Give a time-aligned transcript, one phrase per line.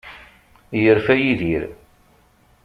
[0.81, 1.63] Yerfa Yidir.